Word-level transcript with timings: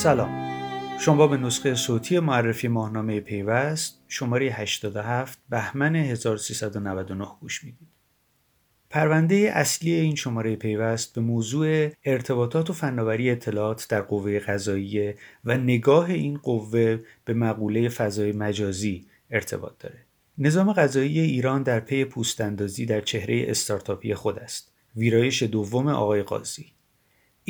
سلام 0.00 0.50
شما 0.98 1.26
به 1.26 1.36
نسخه 1.36 1.74
صوتی 1.74 2.18
معرفی 2.18 2.68
ماهنامه 2.68 3.20
پیوست 3.20 4.02
شماره 4.08 4.46
87 4.46 5.38
بهمن 5.50 5.96
1399 5.96 7.26
گوش 7.40 7.64
می‌دید. 7.64 7.88
پرونده 8.90 9.50
اصلی 9.54 9.92
این 9.92 10.14
شماره 10.14 10.56
پیوست 10.56 11.14
به 11.14 11.20
موضوع 11.20 11.88
ارتباطات 12.04 12.70
و 12.70 12.72
فناوری 12.72 13.30
اطلاعات 13.30 13.86
در 13.88 14.02
قوه 14.02 14.38
قضاییه 14.38 15.16
و 15.44 15.56
نگاه 15.56 16.10
این 16.10 16.38
قوه 16.38 16.98
به 17.24 17.34
مقوله 17.34 17.88
فضای 17.88 18.32
مجازی 18.32 19.06
ارتباط 19.30 19.72
داره. 19.80 19.98
نظام 20.38 20.72
قضایی 20.72 21.20
ایران 21.20 21.62
در 21.62 21.80
پی 21.80 22.04
پوستاندازی 22.04 22.86
در 22.86 23.00
چهره 23.00 23.44
استارتاپی 23.48 24.14
خود 24.14 24.38
است. 24.38 24.72
ویرایش 24.96 25.42
دوم 25.42 25.88
آقای 25.88 26.22
قاضی 26.22 26.66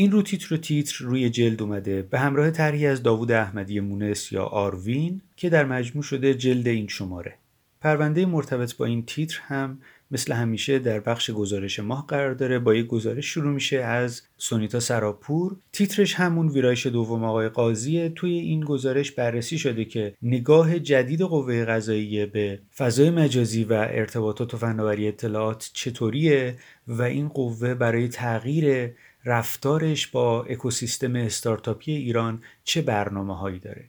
این 0.00 0.12
رو 0.12 0.22
تیتر 0.22 0.54
و 0.54 0.56
تیتر 0.56 1.04
روی 1.04 1.30
جلد 1.30 1.62
اومده. 1.62 2.02
به 2.02 2.18
همراه 2.18 2.50
طرحی 2.50 2.86
از 2.86 3.02
داوود 3.02 3.32
احمدی 3.32 3.80
مونس 3.80 4.32
یا 4.32 4.44
آروین 4.44 5.20
که 5.36 5.50
در 5.50 5.64
مجموع 5.64 6.04
شده 6.04 6.34
جلد 6.34 6.68
این 6.68 6.88
شماره. 6.88 7.34
پرونده 7.80 8.26
مرتبط 8.26 8.76
با 8.76 8.84
این 8.84 9.06
تیتر 9.06 9.38
هم 9.42 9.78
مثل 10.10 10.32
همیشه 10.32 10.78
در 10.78 11.00
بخش 11.00 11.30
گزارش 11.30 11.80
ماه 11.80 12.06
قرار 12.06 12.34
داره. 12.34 12.58
با 12.58 12.74
یک 12.74 12.86
گزارش 12.86 13.26
شروع 13.26 13.52
میشه 13.52 13.78
از 13.78 14.22
سونیتا 14.36 14.80
سراپور. 14.80 15.56
تیترش 15.72 16.14
همون 16.14 16.48
ویرایش 16.48 16.86
دوم 16.86 17.24
آقای 17.24 17.48
قاضیه. 17.48 18.08
توی 18.08 18.30
این 18.30 18.60
گزارش 18.60 19.10
بررسی 19.10 19.58
شده 19.58 19.84
که 19.84 20.14
نگاه 20.22 20.78
جدید 20.78 21.22
قوه 21.22 21.64
قضاییه 21.64 22.26
به 22.26 22.58
فضای 22.76 23.10
مجازی 23.10 23.64
و 23.64 23.72
ارتباطات 23.72 24.54
و 24.54 24.56
فناوری 24.56 25.08
اطلاعات 25.08 25.70
چطوریه 25.72 26.56
و 26.86 27.02
این 27.02 27.28
قوه 27.28 27.74
برای 27.74 28.08
تغییر 28.08 28.92
رفتارش 29.24 30.06
با 30.06 30.42
اکوسیستم 30.42 31.16
استارتاپی 31.16 31.92
ایران 31.92 32.42
چه 32.64 32.82
برنامه 32.82 33.38
هایی 33.38 33.58
داره. 33.58 33.84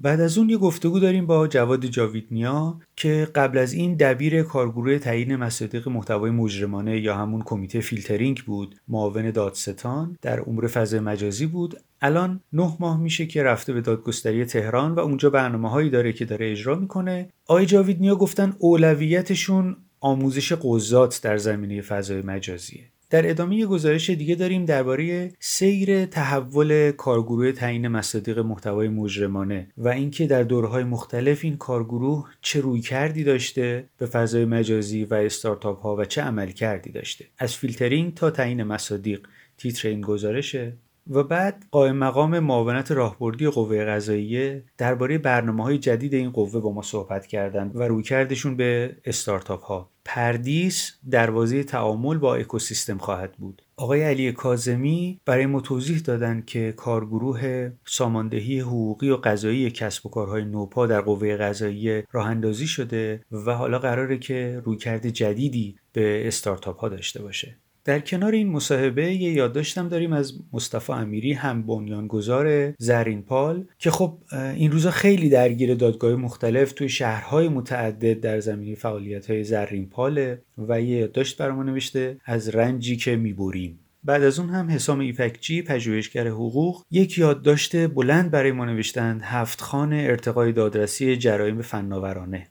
بعد 0.00 0.20
از 0.20 0.38
اون 0.38 0.50
یه 0.50 0.56
گفتگو 0.56 1.00
داریم 1.00 1.26
با 1.26 1.48
جواد 1.48 1.86
جاویدنیا 1.86 2.80
که 2.96 3.28
قبل 3.34 3.58
از 3.58 3.72
این 3.72 3.94
دبیر 3.94 4.42
کارگروه 4.42 4.98
تعیین 4.98 5.36
مصادیق 5.36 5.88
محتوای 5.88 6.30
مجرمانه 6.30 7.00
یا 7.00 7.16
همون 7.16 7.42
کمیته 7.42 7.80
فیلترینگ 7.80 8.42
بود 8.42 8.76
معاون 8.88 9.30
دادستان 9.30 10.16
در 10.22 10.40
امور 10.40 10.66
فضای 10.66 11.00
مجازی 11.00 11.46
بود. 11.46 11.80
الان 12.02 12.40
نه 12.52 12.76
ماه 12.80 13.00
میشه 13.00 13.26
که 13.26 13.42
رفته 13.42 13.72
به 13.72 13.80
دادگستری 13.80 14.44
تهران 14.44 14.94
و 14.94 15.00
اونجا 15.00 15.30
برنامه 15.30 15.70
هایی 15.70 15.90
داره 15.90 16.12
که 16.12 16.24
داره 16.24 16.50
اجرا 16.50 16.74
می‌کنه. 16.74 17.28
آقای 17.46 17.66
جاویدنیا 17.66 18.16
گفتن 18.16 18.56
اولویتشون 18.58 19.76
آموزش 20.00 20.52
قضات 20.52 21.20
در 21.22 21.36
زمینه 21.36 21.80
فضای 21.80 22.22
مجازیه. 22.22 22.84
در 23.14 23.30
ادامه 23.30 23.56
یه 23.56 23.66
گزارش 23.66 24.10
دیگه 24.10 24.34
داریم 24.34 24.64
درباره 24.64 25.32
سیر 25.38 26.06
تحول 26.06 26.90
کارگروه 26.90 27.52
تعیین 27.52 27.88
مصادیق 27.88 28.38
محتوای 28.38 28.88
مجرمانه 28.88 29.68
و 29.76 29.88
اینکه 29.88 30.26
در 30.26 30.42
دورهای 30.42 30.84
مختلف 30.84 31.44
این 31.44 31.56
کارگروه 31.56 32.30
چه 32.40 32.60
رویکردی 32.60 33.24
داشته 33.24 33.84
به 33.98 34.06
فضای 34.06 34.44
مجازی 34.44 35.04
و 35.04 35.14
استارتاپ 35.14 35.80
ها 35.80 35.96
و 35.96 36.04
چه 36.04 36.22
عملکردی 36.22 36.90
داشته. 36.90 37.24
از 37.38 37.56
فیلترینگ 37.56 38.14
تا 38.14 38.30
تعیین 38.30 38.62
مصادیق 38.62 39.26
تیتر 39.58 39.88
این 39.88 40.00
گزارشه. 40.00 40.72
و 41.10 41.22
بعد 41.22 41.64
قائم 41.70 41.96
مقام 41.96 42.38
معاونت 42.38 42.92
راهبردی 42.92 43.48
قوه 43.48 43.84
قضاییه 43.84 44.64
درباره 44.78 45.18
برنامه 45.18 45.62
های 45.62 45.78
جدید 45.78 46.14
این 46.14 46.30
قوه 46.30 46.60
با 46.60 46.72
ما 46.72 46.82
صحبت 46.82 47.26
کردند 47.26 47.76
و 47.76 47.82
رویکردشون 47.82 48.56
به 48.56 48.96
استارتاپ 49.04 49.62
ها 49.62 49.90
پردیس 50.04 50.92
دروازه 51.10 51.64
تعامل 51.64 52.18
با 52.18 52.34
اکوسیستم 52.34 52.98
خواهد 52.98 53.32
بود. 53.32 53.62
آقای 53.76 54.02
علی 54.02 54.32
کاظمی 54.32 55.20
برای 55.24 55.46
ما 55.46 55.60
توضیح 55.60 55.98
دادند 55.98 56.46
که 56.46 56.72
کارگروه 56.76 57.70
ساماندهی 57.86 58.60
حقوقی 58.60 59.10
و 59.10 59.16
قضایی 59.16 59.70
کسب 59.70 60.06
و 60.06 60.08
کارهای 60.10 60.44
نوپا 60.44 60.86
در 60.86 61.00
قوه 61.00 61.36
قضایی 61.36 62.02
راه 62.12 62.26
اندازی 62.26 62.66
شده 62.66 63.20
و 63.32 63.54
حالا 63.54 63.78
قراره 63.78 64.18
که 64.18 64.62
رویکرد 64.64 65.08
جدیدی 65.08 65.76
به 65.92 66.28
استارتاپ 66.28 66.78
ها 66.78 66.88
داشته 66.88 67.22
باشه. 67.22 67.56
در 67.84 68.00
کنار 68.00 68.32
این 68.32 68.48
مصاحبه 68.48 69.14
یه 69.14 69.32
یادداشتم 69.32 69.88
داریم 69.88 70.12
از 70.12 70.32
مصطفی 70.52 70.92
امیری 70.92 71.32
هم 71.32 71.62
بنیانگذار 71.62 72.74
زرین 72.78 73.22
پال 73.22 73.64
که 73.78 73.90
خب 73.90 74.18
این 74.32 74.72
روزا 74.72 74.90
خیلی 74.90 75.28
درگیر 75.28 75.74
دادگاه 75.74 76.16
مختلف 76.16 76.72
توی 76.72 76.88
شهرهای 76.88 77.48
متعدد 77.48 78.20
در 78.20 78.40
زمینه 78.40 78.74
فعالیت 78.74 79.30
های 79.30 79.44
زرین 79.44 79.88
پاله 79.88 80.42
و 80.68 80.80
یه 80.80 80.98
یادداشت 80.98 81.38
برام 81.38 81.62
نوشته 81.62 82.16
از 82.24 82.48
رنجی 82.48 82.96
که 82.96 83.16
می‌بریم. 83.16 83.78
بعد 84.04 84.22
از 84.22 84.38
اون 84.38 84.48
هم 84.48 84.70
حسام 84.70 85.00
ایفکچی 85.00 85.62
پژوهشگر 85.62 86.26
حقوق 86.26 86.82
یک 86.90 87.18
یادداشت 87.18 87.86
بلند 87.88 88.30
برای 88.30 88.52
ما 88.52 88.64
نوشتند 88.64 89.22
هفت 89.22 89.60
خان 89.60 89.92
ارتقای 89.92 90.52
دادرسی 90.52 91.16
جرایم 91.16 91.62
فناورانه. 91.62 92.46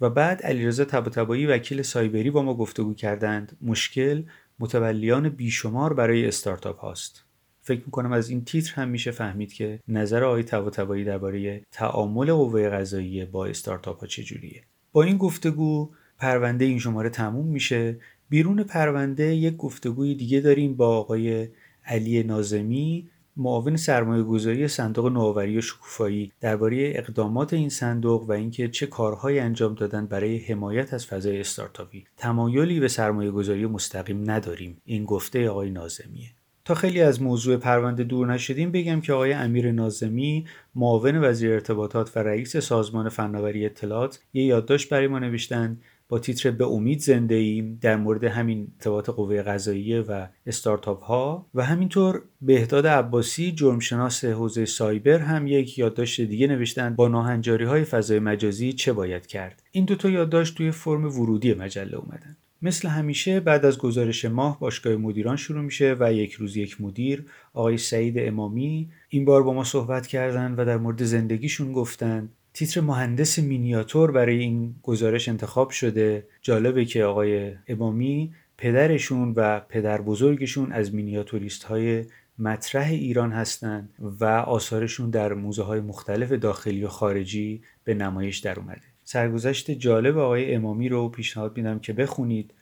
و 0.00 0.10
بعد 0.10 0.42
علیرضا 0.42 0.84
طباطبایی 0.84 1.46
وکیل 1.46 1.82
سایبری 1.82 2.30
با 2.30 2.42
ما 2.42 2.54
گفتگو 2.54 2.94
کردند. 2.94 3.56
مشکل 3.60 4.22
متولیان 4.62 5.28
بیشمار 5.28 5.94
برای 5.94 6.26
استارتاپ 6.26 6.78
هاست. 6.78 7.24
فکر 7.62 7.82
می‌کنم 7.86 8.12
از 8.12 8.30
این 8.30 8.44
تیتر 8.44 8.74
هم 8.74 8.88
میشه 8.88 9.10
فهمید 9.10 9.52
که 9.52 9.80
نظر 9.88 10.24
آقای 10.24 10.42
طباطبایی 10.42 11.04
درباره 11.04 11.62
تعامل 11.72 12.32
قوه 12.32 12.68
قضاییه 12.68 13.24
با 13.24 13.46
استارتاپ 13.46 14.00
ها 14.00 14.06
چجوریه. 14.06 14.62
با 14.92 15.02
این 15.02 15.16
گفتگو 15.16 15.90
پرونده 16.18 16.64
این 16.64 16.78
شماره 16.78 17.10
تموم 17.10 17.46
میشه. 17.46 17.96
بیرون 18.28 18.62
پرونده 18.62 19.34
یک 19.34 19.56
گفتگوی 19.56 20.14
دیگه 20.14 20.40
داریم 20.40 20.76
با 20.76 20.98
آقای 20.98 21.48
علی 21.84 22.22
نازمی 22.22 23.10
معاون 23.36 23.76
سرمایه 23.76 24.22
گذاری 24.22 24.68
صندوق 24.68 25.06
نوآوری 25.06 25.58
و 25.58 25.60
شکوفایی 25.60 26.32
درباره 26.40 26.92
اقدامات 26.94 27.52
این 27.52 27.68
صندوق 27.68 28.22
و 28.22 28.32
اینکه 28.32 28.68
چه 28.68 28.86
کارهایی 28.86 29.38
انجام 29.38 29.74
دادن 29.74 30.06
برای 30.06 30.38
حمایت 30.38 30.94
از 30.94 31.06
فضای 31.06 31.40
استارتاپی 31.40 32.04
تمایلی 32.16 32.80
به 32.80 32.88
سرمایه 32.88 33.30
گذاری 33.30 33.66
مستقیم 33.66 34.30
نداریم 34.30 34.82
این 34.84 35.04
گفته 35.04 35.48
آقای 35.48 35.70
نازمیه. 35.70 36.30
تا 36.64 36.74
خیلی 36.74 37.00
از 37.00 37.22
موضوع 37.22 37.56
پرونده 37.56 38.04
دور 38.04 38.32
نشدیم 38.32 38.72
بگم 38.72 39.00
که 39.00 39.12
آقای 39.12 39.32
امیر 39.32 39.72
نازمی 39.72 40.46
معاون 40.74 41.24
وزیر 41.24 41.52
ارتباطات 41.52 42.16
و 42.16 42.20
رئیس 42.20 42.56
سازمان 42.56 43.08
فناوری 43.08 43.66
اطلاعات 43.66 44.20
یه 44.32 44.44
یادداشت 44.44 44.88
برای 44.88 45.06
ما 45.06 45.18
نوشتند 45.18 45.82
با 46.12 46.18
تیتر 46.18 46.50
به 46.50 46.66
امید 46.66 47.00
زنده 47.00 47.34
ایم 47.34 47.78
در 47.80 47.96
مورد 47.96 48.24
همین 48.24 48.68
ارتباط 48.74 49.10
قوه 49.10 49.42
قضاییه 49.42 50.00
و 50.00 50.26
استارتاپ 50.46 51.02
ها 51.02 51.46
و 51.54 51.64
همینطور 51.64 52.22
بهداد 52.40 52.86
عباسی 52.86 53.52
جرمشناس 53.52 54.24
حوزه 54.24 54.64
سایبر 54.64 55.18
هم 55.18 55.46
یک 55.46 55.78
یادداشت 55.78 56.20
دیگه 56.20 56.46
نوشتن 56.46 56.94
با 56.94 57.08
ناهنجاری 57.08 57.64
های 57.64 57.84
فضای 57.84 58.18
مجازی 58.18 58.72
چه 58.72 58.92
باید 58.92 59.26
کرد. 59.26 59.62
این 59.70 59.84
دوتا 59.84 60.10
یادداشت 60.10 60.56
توی 60.56 60.70
فرم 60.70 61.04
ورودی 61.04 61.54
مجله 61.54 61.96
اومدن. 61.96 62.36
مثل 62.62 62.88
همیشه 62.88 63.40
بعد 63.40 63.64
از 63.64 63.78
گزارش 63.78 64.24
ماه 64.24 64.60
باشگاه 64.60 64.96
مدیران 64.96 65.36
شروع 65.36 65.62
میشه 65.62 65.96
و 66.00 66.12
یک 66.12 66.32
روز 66.32 66.56
یک 66.56 66.80
مدیر 66.80 67.26
آقای 67.54 67.78
سعید 67.78 68.14
امامی 68.18 68.88
این 69.08 69.24
بار 69.24 69.42
با 69.42 69.52
ما 69.52 69.64
صحبت 69.64 70.06
کردن 70.06 70.54
و 70.54 70.64
در 70.64 70.76
مورد 70.76 71.04
زندگیشون 71.04 71.72
گفتن. 71.72 72.28
تیتر 72.54 72.80
مهندس 72.80 73.38
مینیاتور 73.38 74.10
برای 74.10 74.38
این 74.38 74.74
گزارش 74.82 75.28
انتخاب 75.28 75.70
شده. 75.70 76.26
جالبه 76.42 76.84
که 76.84 77.04
آقای 77.04 77.52
امامی 77.68 78.34
پدرشون 78.58 79.32
و 79.36 79.60
پدر 79.60 80.00
بزرگشون 80.00 80.72
از 80.72 80.94
مینیاتوریست 80.94 81.64
های 81.64 82.04
مطرح 82.38 82.86
ایران 82.86 83.32
هستند 83.32 83.94
و 84.20 84.24
آثارشون 84.24 85.10
در 85.10 85.34
موزه 85.34 85.62
های 85.62 85.80
مختلف 85.80 86.32
داخلی 86.32 86.84
و 86.84 86.88
خارجی 86.88 87.62
به 87.84 87.94
نمایش 87.94 88.38
در 88.38 88.60
اومده. 88.60 88.82
سرگذشت 89.04 89.70
جالب 89.70 90.18
آقای 90.18 90.54
امامی 90.54 90.88
رو 90.88 91.08
پیشنهاد 91.08 91.56
میدم 91.56 91.78
که 91.78 91.92
بخونید 91.92 92.54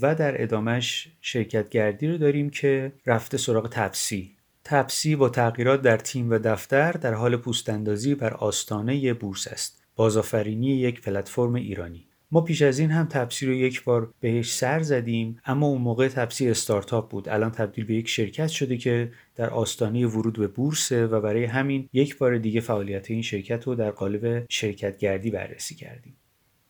و 0.00 0.14
در 0.14 0.42
ادامش 0.42 1.08
شرکت 1.20 1.68
گردی 1.68 2.08
رو 2.08 2.18
داریم 2.18 2.50
که 2.50 2.92
رفته 3.06 3.36
سراغ 3.36 3.68
تپسی 3.68 4.33
تپسی 4.64 5.16
با 5.16 5.28
تغییرات 5.28 5.82
در 5.82 5.96
تیم 5.96 6.30
و 6.30 6.38
دفتر 6.38 6.92
در 6.92 7.14
حال 7.14 7.36
پوستاندازی 7.36 8.14
بر 8.14 8.34
آستانه 8.34 9.14
بورس 9.14 9.48
است. 9.48 9.82
بازآفرینی 9.96 10.76
یک 10.76 11.02
پلتفرم 11.02 11.54
ایرانی. 11.54 12.06
ما 12.30 12.40
پیش 12.40 12.62
از 12.62 12.78
این 12.78 12.90
هم 12.90 13.06
تپسی 13.06 13.46
رو 13.46 13.52
یک 13.52 13.84
بار 13.84 14.14
بهش 14.20 14.52
سر 14.52 14.80
زدیم 14.80 15.40
اما 15.44 15.66
اون 15.66 15.82
موقع 15.82 16.08
تپسی 16.08 16.50
استارتاپ 16.50 17.10
بود. 17.10 17.28
الان 17.28 17.50
تبدیل 17.50 17.84
به 17.84 17.94
یک 17.94 18.08
شرکت 18.08 18.48
شده 18.48 18.76
که 18.76 19.12
در 19.36 19.50
آستانه 19.50 20.06
ورود 20.06 20.38
به 20.38 20.48
بورسه 20.48 21.06
و 21.06 21.20
برای 21.20 21.44
همین 21.44 21.88
یک 21.92 22.18
بار 22.18 22.38
دیگه 22.38 22.60
فعالیت 22.60 23.10
این 23.10 23.22
شرکت 23.22 23.64
رو 23.64 23.74
در 23.74 23.90
قالب 23.90 24.46
شرکت 24.48 24.98
گردی 24.98 25.30
بررسی 25.30 25.74
کردیم. 25.74 26.16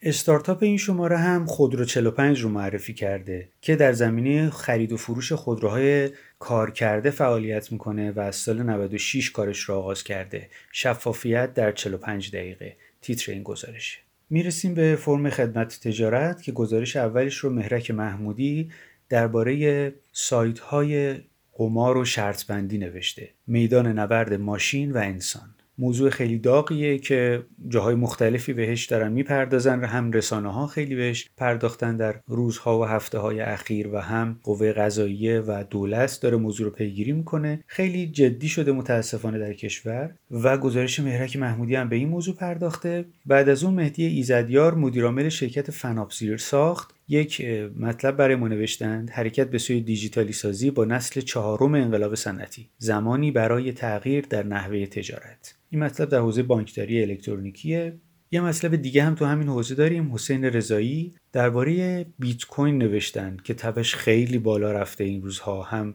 استارتاپ 0.07 0.63
این 0.63 0.77
شماره 0.77 1.19
هم 1.19 1.47
خودرو 1.47 1.85
45 1.85 2.41
رو 2.41 2.49
معرفی 2.49 2.95
کرده 2.95 3.49
که 3.61 3.77
در 3.77 3.93
زمینه 3.93 4.51
خرید 4.51 4.93
و 4.93 4.97
فروش 4.97 5.33
خودروهای 5.33 6.11
کار 6.39 6.71
کرده 6.71 7.11
فعالیت 7.11 7.73
می‌کنه 7.73 8.13
و 8.13 8.21
از 8.21 8.37
سال 8.37 8.63
96 8.63 9.31
کارش 9.31 9.61
رو 9.61 9.75
آغاز 9.75 10.05
کرده. 10.05 10.49
شفافیت 10.73 11.55
در 11.55 11.73
45 11.73 12.31
دقیقه. 12.31 12.77
تیتر 13.01 13.33
این 13.33 13.43
گزارشه 13.43 13.99
می‌رسیم 14.31 14.75
به 14.75 14.97
فرم 14.97 15.31
خدمت 15.31 15.81
تجارت 15.81 16.43
که 16.43 16.53
گزارش 16.53 16.97
اولش 16.97 17.37
رو 17.37 17.51
مهرک 17.51 17.91
محمودی 17.91 18.71
درباره 19.09 19.93
سایت 20.13 20.59
های 20.59 21.15
قمار 21.53 21.97
و 21.97 22.05
شرط 22.05 22.47
بندی 22.47 22.79
نوشته. 22.79 23.29
میدان 23.47 23.87
نبرد 23.87 24.35
ماشین 24.35 24.93
و 24.93 24.97
انسان. 24.97 25.54
موضوع 25.79 26.11
خیلی 26.11 26.39
داغیه 26.39 26.99
که 26.99 27.43
جاهای 27.69 27.95
مختلفی 27.95 28.53
بهش 28.53 28.87
دارن 28.87 29.13
می‌پردازن 29.13 29.81
و 29.81 29.87
هم 29.87 30.13
رسانه 30.13 30.53
ها 30.53 30.67
خیلی 30.67 30.95
بهش 30.95 31.31
پرداختن 31.37 31.97
در 31.97 32.21
روزها 32.27 32.81
و 32.81 32.85
هفته 32.85 33.19
های 33.19 33.41
اخیر 33.41 33.89
و 33.89 33.99
هم 33.99 34.39
قوه 34.43 34.73
قضاییه 34.73 35.41
و 35.41 35.65
دولت 35.71 36.19
داره 36.23 36.37
موضوع 36.37 36.67
رو 36.67 36.73
پیگیری 36.73 37.13
می‌کنه. 37.13 37.65
خیلی 37.67 38.07
جدی 38.07 38.49
شده 38.49 38.73
متاسفانه 38.73 39.39
در 39.39 39.53
کشور 39.53 40.15
و 40.31 40.59
گزارش 40.59 41.01
مهرک 41.01 41.37
محمودی 41.37 41.75
هم 41.75 41.89
به 41.89 41.97
این 41.97 42.09
موضوع 42.09 42.35
پرداخته. 42.35 43.05
بعد 43.27 43.49
از 43.49 43.65
اون 43.65 43.75
مهدی 43.75 44.07
ایزدیار 44.07 44.75
مدیرعامل 44.75 45.29
شرکت 45.29 45.71
فناپسیر 45.71 46.37
ساخت. 46.37 46.95
یک 47.09 47.47
مطلب 47.77 48.17
برای 48.17 48.37
ما 48.37 48.49
نوشتند. 48.49 49.11
حرکت 49.11 49.51
به 49.51 49.59
سوی 49.59 49.81
دیجیتالی 49.81 50.33
سازی 50.33 50.71
با 50.71 50.85
نسل 50.85 51.21
چهارم 51.21 51.75
انقلاب 51.75 52.15
صنعتی. 52.15 52.71
زمانی 52.79 53.31
برای 53.31 53.73
تغییر 53.73 54.25
در 54.31 54.43
نحوه 54.43 54.87
تجارت. 54.87 55.55
این 55.71 55.85
مطلب 55.85 56.09
در 56.09 56.19
حوزه 56.19 56.43
بانکداری 56.43 57.03
الکترونیکیه. 57.03 57.97
یه 58.31 58.41
مطلب 58.41 58.77
دیگه 58.77 59.03
هم 59.03 59.15
تو 59.15 59.25
همین 59.25 59.49
حوزه 59.49 59.75
داریم. 59.75 60.15
حسین 60.15 60.45
رضایی 60.45 61.15
درباره 61.33 62.07
بیت 62.19 62.45
کوین 62.45 62.79
نوشتن 62.79 63.37
که 63.45 63.55
تبش 63.55 63.95
خیلی 63.95 64.39
بالا 64.39 64.73
رفته 64.73 65.05
این 65.05 65.23
روزها. 65.23 65.63
هم 65.63 65.95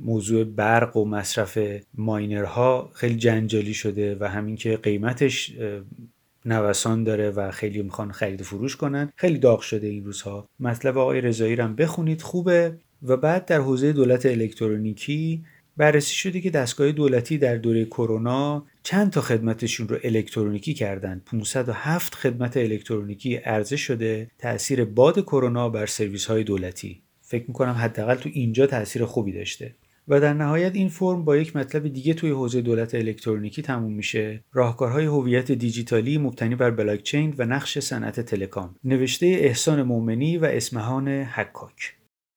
موضوع 0.00 0.44
برق 0.44 0.96
و 0.96 1.04
مصرف 1.04 1.58
ماینرها 1.94 2.90
خیلی 2.94 3.16
جنجالی 3.16 3.74
شده 3.74 4.16
و 4.20 4.24
همین 4.24 4.56
که 4.56 4.76
قیمتش 4.76 5.52
نوسان 6.44 7.04
داره 7.04 7.30
و 7.30 7.50
خیلی 7.50 7.82
می‌خوان 7.82 8.12
خرید 8.12 8.42
فروش 8.42 8.76
کنن. 8.76 9.12
خیلی 9.16 9.38
داغ 9.38 9.60
شده 9.60 9.86
این 9.86 10.04
روزها. 10.04 10.48
مطلب 10.60 10.98
آقای 10.98 11.20
رضایی 11.20 11.54
هم 11.54 11.76
بخونید 11.76 12.22
خوبه. 12.22 12.76
و 13.02 13.16
بعد 13.16 13.46
در 13.46 13.60
حوزه 13.60 13.92
دولت 13.92 14.26
الکترونیکی 14.26 15.44
بررسی 15.76 16.14
شده 16.14 16.40
که 16.40 16.50
دستگاه 16.50 16.92
دولتی 16.92 17.38
در 17.38 17.56
دوره 17.56 17.84
کرونا 17.84 18.66
چند 18.82 19.12
تا 19.12 19.20
خدمتشون 19.20 19.88
رو 19.88 19.98
الکترونیکی 20.04 20.74
کردن. 20.74 21.22
507 21.26 22.14
خدمت 22.14 22.56
الکترونیکی 22.56 23.36
عرضه 23.36 23.76
شده. 23.76 24.30
تاثیر 24.38 24.84
باد 24.84 25.20
کرونا 25.20 25.68
بر 25.68 25.86
سرویس 25.86 26.26
های 26.26 26.44
دولتی. 26.44 27.02
فکر 27.20 27.44
می‌کنم 27.48 27.72
حداقل 27.72 28.14
تو 28.14 28.30
اینجا 28.32 28.66
تاثیر 28.66 29.04
خوبی 29.04 29.32
داشته. 29.32 29.74
و 30.08 30.20
در 30.20 30.34
نهایت 30.34 30.74
این 30.74 30.88
فرم 30.88 31.24
با 31.24 31.36
یک 31.36 31.56
مطلب 31.56 31.88
دیگه 31.88 32.14
توی 32.14 32.30
حوزه 32.30 32.60
دولت 32.60 32.94
الکترونیکی 32.94 33.62
تموم 33.62 33.92
میشه. 33.92 34.44
راهکارهای 34.52 35.04
هویت 35.04 35.52
دیجیتالی 35.52 36.18
مبتنی 36.18 36.54
بر 36.54 36.70
بلاکچین 36.70 37.34
و 37.38 37.44
نقش 37.44 37.78
صنعت 37.78 38.20
telecom. 38.20 38.76
نوشته 38.84 39.26
احسان 39.26 39.82
مومنی 39.82 40.38
و 40.38 40.44
اسمهان 40.44 41.08
حکاک. 41.08 41.94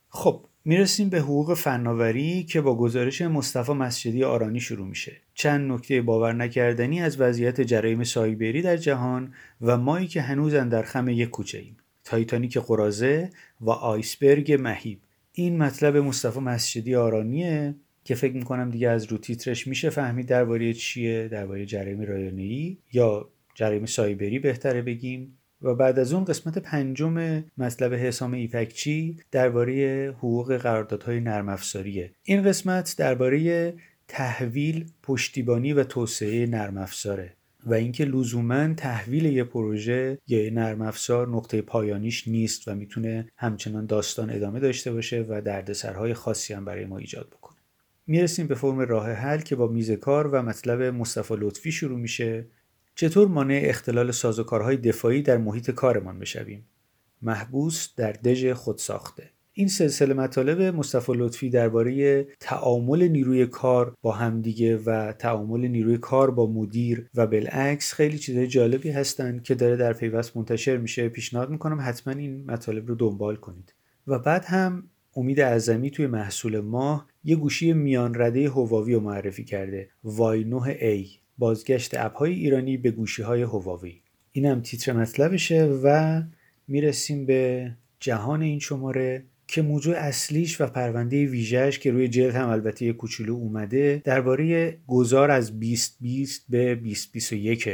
خب 0.10 0.46
می‌رسیم 0.66 1.10
به 1.10 1.20
حقوق 1.20 1.54
فناوری 1.54 2.44
که 2.44 2.62
با 2.62 2.78
گزارش 2.78 3.22
مصطفی 3.22 3.72
مسجدی 3.72 4.24
آرانی 4.24 4.60
شروع 4.60 4.88
میشه. 4.88 5.18
چند 5.34 5.72
نکته 5.72 6.02
باور 6.02 6.34
نکردنی 6.34 7.02
از 7.02 7.22
وضعیت 7.22 7.62
جرایم 7.62 8.04
سایبری 8.04 8.62
در 8.62 8.78
جهان 8.78 9.34
و 9.62 9.78
مایی 9.78 10.08
که 10.08 10.22
هنوز 10.22 10.54
در 10.54 10.84
خم 10.84 11.08
یک 11.08 11.30
کوچه 11.30 11.58
ایم 11.58 11.78
تایتانیک 12.04 12.58
قراضه 12.58 13.30
و 13.62 13.70
آیسبرگ 13.70 14.58
مهیب. 14.60 15.00
این 15.40 15.58
مطلب 15.58 15.98
مصطفی 15.98 16.40
مسجدی 16.40 16.96
آرانیه 16.96 17.76
که 18.04 18.16
فکر 18.16 18.34
می‌کنم 18.34 18.70
دیگه 18.70 18.90
از 18.90 19.06
رو 19.06 19.18
تیترش 19.18 19.68
میشه 19.68 19.90
فهمید 19.90 20.26
درباره 20.26 20.74
چیه 20.74 21.28
درباره 21.28 21.66
جرایم 21.66 22.02
رایانه‌ای 22.02 22.78
یا 22.94 23.30
جرایم 23.56 23.86
سایبری 23.86 24.40
بهتره 24.40 24.82
بگیم. 24.82 25.38
و 25.62 25.76
بعد 25.76 26.00
از 26.00 26.14
اون 26.14 26.26
قسمت 26.26 26.58
پنجم 26.58 27.44
مطلب 27.58 27.94
حسام 27.94 28.34
ایپکچی 28.34 29.18
درباره 29.32 30.08
حقوق 30.18 30.58
قراردادهای 30.58 31.20
نرم 31.20 31.50
افزاریه. 31.50 32.12
این 32.24 32.44
قسمت 32.44 32.96
درباره 32.98 33.74
تحویل 34.08 34.86
پشتیبانی 35.04 35.74
و 35.74 35.84
توسعه 35.84 36.46
نرم 36.46 36.78
افزاره. 36.78 37.34
و 37.68 37.74
اینکه 37.74 38.06
لزوما 38.06 38.74
تحویل 38.74 39.26
یه 39.26 39.44
پروژه 39.44 40.20
یا 40.28 40.54
نرم 40.54 40.82
افزار 40.82 41.28
نقطه 41.28 41.62
پایانیش 41.62 42.28
نیست 42.28 42.68
و 42.68 42.76
می‌تونه 42.76 43.32
همچنان 43.38 43.86
داستان 43.86 44.30
ادامه 44.30 44.60
داشته 44.60 44.92
باشه 44.92 45.26
و 45.30 45.42
دردسرهای 45.42 46.14
خاصی 46.14 46.54
هم 46.54 46.66
برای 46.66 46.86
ما 46.86 46.98
ایجاد 46.98 47.30
بکنه. 47.30 47.58
می‌رسیم 48.08 48.48
به 48.48 48.56
فرم 48.56 48.80
راه 48.80 49.12
حل 49.12 49.40
که 49.40 49.56
با 49.56 49.68
میز 49.68 49.92
کار 49.92 50.28
و 50.28 50.42
مطلب 50.42 50.82
مصطفی 50.82 51.36
لطفی 51.40 51.72
شروع 51.72 52.00
میشه. 52.00 52.48
چطور 52.96 53.28
مانع 53.28 53.62
اختلال 53.64 54.12
سازوکارهای 54.12 54.78
دفاعی 54.78 55.22
در 55.22 55.38
محیط 55.38 55.72
کارمان 55.72 56.20
بشویم؟ 56.20 56.66
محبوس 57.22 57.96
در 57.96 58.12
دژ 58.12 58.52
خودساخته. 58.52 59.30
این 59.60 59.68
سلسله 59.68 60.14
مطالب 60.14 60.62
مصطفی 60.62 61.12
لطفی 61.16 61.50
درباره 61.50 62.24
تعامل 62.40 63.08
نیروی 63.08 63.46
کار 63.46 63.94
با 64.02 64.12
همدیگه 64.12 64.78
و 64.78 65.12
تعامل 65.12 65.68
نیروی 65.68 65.98
کار 65.98 66.32
با 66.32 66.48
مدیر 66.52 67.10
و 67.16 67.28
بالعکس 67.28 67.94
خیلی 67.94 68.18
چیزهای 68.18 68.48
جالبی 68.48 68.90
هستن 68.90 69.40
که 69.40 69.56
داره 69.56 69.76
در 69.76 69.94
پیوست 69.94 70.38
منتشر 70.38 70.78
میشه. 70.78 71.10
پیشنهاد 71.10 71.50
می‌کنم 71.50 71.78
حتما 71.82 72.14
این 72.14 72.46
مطالب 72.52 72.88
رو 72.88 72.96
دنبال 72.96 73.36
کنید. 73.36 73.74
و 74.08 74.20
بعد 74.20 74.46
هم 74.46 74.84
امید 75.16 75.40
اعظمی 75.40 75.92
توی 75.92 76.08
محصول 76.08 76.60
ماه 76.60 77.08
یه 77.24 77.36
گوشی 77.36 77.74
میان 77.74 78.22
رده 78.22 78.50
هواوی 78.50 78.94
رو 78.94 79.00
معرفی 79.00 79.44
کرده. 79.44 79.90
وای 80.04 80.44
9 80.44 81.04
A 81.04 81.08
بازگشت 81.38 81.94
اپهای 81.98 82.34
ایرانی 82.34 82.78
به 82.78 82.92
گوشی 82.92 83.22
های 83.22 83.42
هواوی. 83.42 84.02
اینم 84.32 84.62
تیتر 84.62 84.94
مطلبشه 84.94 85.80
و 85.84 86.22
می‌رسیم 86.68 87.26
به 87.26 87.72
جهان 88.00 88.42
این 88.42 88.60
شماره. 88.60 89.24
که 89.48 89.62
موضوع 89.62 89.96
اصلیش 89.96 90.62
و 90.62 90.66
پرونده 90.66 91.26
ویژهش 91.26 91.80
که 91.80 91.92
روی 91.92 92.08
جلد 92.08 92.36
هم 92.36 92.50
البته 92.50 92.86
یه 92.86 92.94
کوچولو 92.94 93.34
اومده 93.34 94.02
درباره 94.04 94.78
گذار 94.88 95.32
از 95.32 95.60
2020 95.60 96.46
به 96.50 96.76
2021 96.76 97.70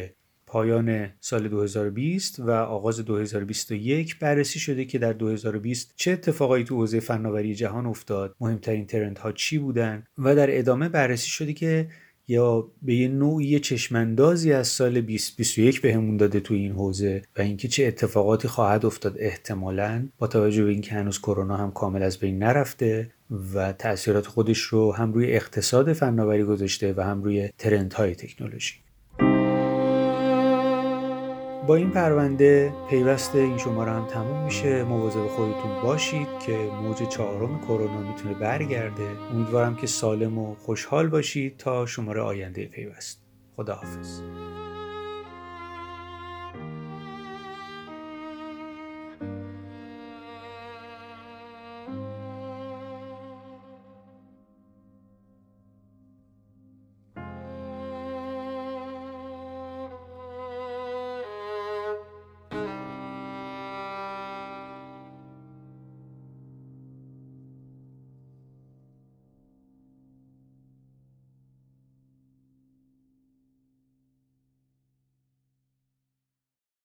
پایان 0.54 1.10
سال 1.20 1.48
2020 1.48 2.40
و 2.40 2.52
آغاز 2.52 3.00
2021 3.00 4.20
بررسی 4.20 4.60
شده 4.60 4.86
که 4.86 5.00
در 5.00 5.14
2020 5.14 5.94
چه 5.96 6.12
اتفاقایی 6.12 6.64
تو 6.64 6.76
حوزه 6.76 7.00
فناوری 7.00 7.56
جهان 7.56 7.86
افتاد 7.86 8.36
مهمترین 8.40 8.86
ترندها 8.86 9.32
چی 9.32 9.58
بودن 9.58 10.04
و 10.18 10.36
در 10.36 10.60
ادامه 10.60 10.90
بررسی 10.90 11.30
شده 11.30 11.54
که 11.54 11.88
یا 12.28 12.68
به 12.82 12.96
یه 12.96 13.08
نوعی 13.08 13.60
چشماندازی 13.60 14.54
از 14.54 14.68
سال 14.68 15.02
2021 15.02 15.82
بهمون 15.82 16.18
داده 16.18 16.40
تو 16.40 16.54
این 16.54 16.72
حوزه 16.72 17.22
و 17.38 17.42
اینکه 17.42 17.68
چه 17.68 17.86
اتفاقاتی 17.86 18.48
خواهد 18.48 18.86
افتاد 18.86 19.16
احتمالا 19.20 20.08
با 20.18 20.28
توجه 20.28 20.64
به 20.64 20.70
اینکه 20.70 20.92
هنوز 20.92 21.20
کرونا 21.20 21.58
هم 21.58 21.72
کامل 21.72 22.04
از 22.04 22.18
بین 22.18 22.44
نرفته 22.44 23.12
و 23.54 23.74
تاثیرات 23.74 24.28
خودش 24.28 24.60
رو 24.60 24.92
هم 24.92 25.14
روی 25.14 25.32
اقتصاد 25.32 25.94
فناوری 25.94 26.44
گذاشته 26.44 26.94
و 26.98 27.02
هم 27.02 27.24
روی 27.24 27.50
ترندهای 27.58 28.16
تکنولوژی. 28.16 28.83
با 31.68 31.76
این 31.76 31.92
پرونده 31.92 32.74
پیوست 32.90 33.36
این 33.36 33.58
شماره 33.58 33.92
هم 33.92 34.06
تموم 34.06 34.44
میشه. 34.44 34.84
مواظب 34.84 35.28
خودتون 35.28 35.82
باشید 35.84 36.28
که 36.46 36.70
موج 36.84 37.04
چهارم 37.04 37.60
کرونا 37.60 38.00
می‌تونه 38.00 38.34
برگرده. 38.34 39.08
امیدوارم 39.34 39.76
که 39.76 39.88
سالم 39.88 40.38
و 40.38 40.56
خوشحال 40.56 41.08
باشید 41.08 41.58
تا 41.58 41.86
شماره 41.86 42.22
آینده 42.22 42.66
پیوست. 42.66 43.24
خداحافظ. 43.56 44.22